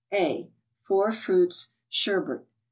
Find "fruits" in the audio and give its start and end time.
1.11-1.73